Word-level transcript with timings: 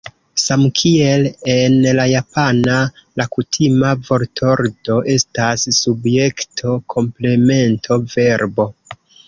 Samkiel 0.43 1.25
en 1.55 1.75
la 1.99 2.05
japana, 2.11 2.77
la 3.21 3.27
kutima 3.35 3.93
vortordo 4.09 4.99
estas 5.19 5.69
subjekto-komplemento-verbo. 5.83 8.71